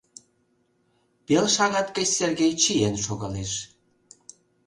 [1.25, 3.51] ...Пел шагат гыч Сергей чиен шогалеш.